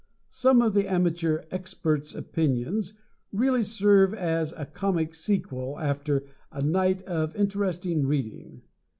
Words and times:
Some 0.31 0.63
of 0.63 0.73
the 0.73 0.87
amateur 0.91 1.43
experts' 1.51 2.15
opinions 2.15 2.93
really 3.31 3.61
serve 3.61 4.15
as 4.15 4.51
a 4.53 4.65
comic 4.65 5.13
sequel 5.13 5.77
after 5.79 6.23
a 6.51 6.63
night 6.63 7.03
of 7.03 7.35
interesting 7.35 8.07
reading. 8.07 8.63